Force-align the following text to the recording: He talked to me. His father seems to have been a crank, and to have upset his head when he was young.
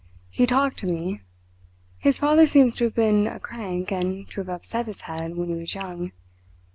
He 0.31 0.47
talked 0.47 0.79
to 0.79 0.87
me. 0.87 1.21
His 1.99 2.17
father 2.17 2.47
seems 2.47 2.73
to 2.73 2.85
have 2.85 2.95
been 2.95 3.27
a 3.27 3.39
crank, 3.39 3.91
and 3.91 4.27
to 4.31 4.41
have 4.41 4.49
upset 4.49 4.87
his 4.87 5.01
head 5.01 5.35
when 5.37 5.49
he 5.49 5.53
was 5.53 5.75
young. 5.75 6.11